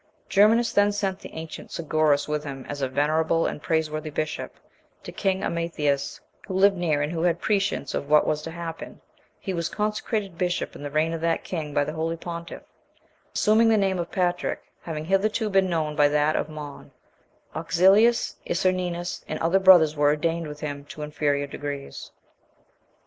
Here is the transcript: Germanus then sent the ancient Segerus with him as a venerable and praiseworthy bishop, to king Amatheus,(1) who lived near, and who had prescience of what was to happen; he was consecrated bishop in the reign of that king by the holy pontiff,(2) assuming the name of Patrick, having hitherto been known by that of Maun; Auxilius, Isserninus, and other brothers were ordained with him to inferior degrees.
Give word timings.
Germanus 0.29 0.73
then 0.73 0.91
sent 0.91 1.19
the 1.19 1.31
ancient 1.33 1.69
Segerus 1.71 2.27
with 2.27 2.43
him 2.43 2.65
as 2.67 2.81
a 2.81 2.89
venerable 2.89 3.45
and 3.45 3.61
praiseworthy 3.61 4.09
bishop, 4.09 4.55
to 5.03 5.11
king 5.11 5.43
Amatheus,(1) 5.43 6.21
who 6.47 6.55
lived 6.55 6.75
near, 6.75 7.03
and 7.03 7.11
who 7.11 7.21
had 7.21 7.39
prescience 7.39 7.93
of 7.93 8.09
what 8.09 8.25
was 8.25 8.41
to 8.41 8.49
happen; 8.49 8.99
he 9.39 9.53
was 9.53 9.69
consecrated 9.69 10.39
bishop 10.39 10.75
in 10.75 10.81
the 10.81 10.89
reign 10.89 11.13
of 11.13 11.21
that 11.21 11.43
king 11.43 11.71
by 11.71 11.83
the 11.83 11.93
holy 11.93 12.17
pontiff,(2) 12.17 12.65
assuming 13.35 13.69
the 13.69 13.77
name 13.77 13.99
of 13.99 14.09
Patrick, 14.11 14.63
having 14.81 15.05
hitherto 15.05 15.51
been 15.51 15.69
known 15.69 15.95
by 15.95 16.07
that 16.07 16.35
of 16.35 16.49
Maun; 16.49 16.89
Auxilius, 17.55 18.37
Isserninus, 18.43 19.23
and 19.27 19.37
other 19.37 19.59
brothers 19.59 19.95
were 19.95 20.07
ordained 20.09 20.47
with 20.47 20.61
him 20.61 20.83
to 20.85 21.03
inferior 21.03 21.45
degrees. 21.45 22.09